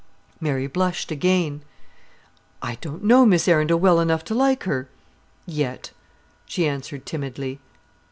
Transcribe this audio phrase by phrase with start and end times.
[0.39, 1.61] Mary blushed again.
[2.59, 4.89] "I don't know Miss Arundel well enough to like her
[5.45, 5.91] yet,"
[6.47, 7.59] she answered timidly.